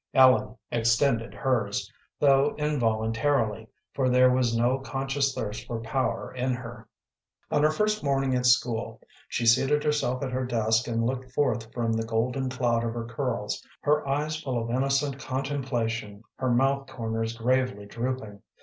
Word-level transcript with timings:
Ellen 0.15 0.55
extended 0.71 1.35
hers, 1.35 1.93
though 2.19 2.55
involuntarily, 2.57 3.69
for 3.93 4.09
there 4.09 4.31
was 4.31 4.57
no 4.57 4.79
conscious 4.79 5.31
thirst 5.35 5.67
for 5.67 5.79
power 5.79 6.33
in 6.33 6.55
her. 6.55 6.87
On 7.51 7.61
her 7.61 7.69
first 7.69 8.03
morning 8.03 8.33
at 8.35 8.47
school, 8.47 8.99
she 9.29 9.45
seated 9.45 9.83
herself 9.83 10.23
at 10.23 10.31
her 10.31 10.43
desk 10.43 10.87
and 10.87 11.05
looked 11.05 11.31
forth 11.33 11.71
from 11.71 11.93
the 11.93 12.03
golden 12.03 12.49
cloud 12.49 12.83
of 12.83 12.95
her 12.95 13.05
curls, 13.05 13.63
her 13.81 14.07
eyes 14.07 14.37
full 14.41 14.59
of 14.59 14.71
innocent 14.71 15.19
contemplation, 15.19 16.23
her 16.37 16.49
mouth 16.49 16.87
corners 16.87 17.37
gravely 17.37 17.85
drooping. 17.85 18.41